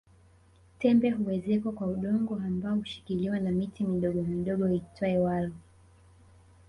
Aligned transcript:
Tembe 0.79 1.11
huezekwa 1.11 1.71
kwa 1.71 1.87
udongo 1.87 2.35
ambao 2.35 2.75
hushikiliwa 2.75 3.39
na 3.39 3.51
miti 3.51 3.83
midogomidogo 3.83 4.71
iitwayo 4.71 5.23
walo 5.23 5.53